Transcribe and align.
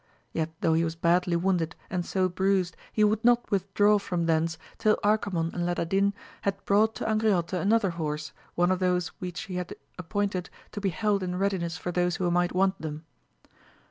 Yet 0.31 0.49
though 0.61 0.73
he 0.73 0.83
was 0.83 0.95
badly 0.95 1.35
wounded 1.35 1.75
and 1.87 2.03
so 2.03 2.27
bruised 2.27 2.75
he 2.91 3.03
would 3.03 3.23
not 3.23 3.51
withdraw 3.51 3.99
from 3.99 4.25
thence 4.25 4.57
till 4.79 4.97
Arcamon 5.03 5.53
and 5.53 5.63
Ladadin 5.63 6.13
had 6.41 6.65
brought 6.65 6.95
to 6.95 7.05
Angriote 7.07 7.53
another 7.53 7.91
horse, 7.91 8.33
one 8.55 8.71
of 8.71 8.79
those 8.79 9.09
which 9.19 9.41
he 9.41 9.57
had 9.57 9.75
appointed 9.99 10.49
to 10.71 10.81
be 10.81 10.89
held 10.89 11.21
in 11.21 11.35
readi 11.35 11.59
ness 11.59 11.77
for 11.77 11.91
those 11.91 12.15
who 12.15 12.31
might 12.31 12.55
want 12.55 12.81
them. 12.81 13.05